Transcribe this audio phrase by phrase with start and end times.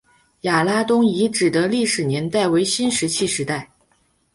[0.41, 3.69] 亚拉东遗址的历史年代为新石器时代。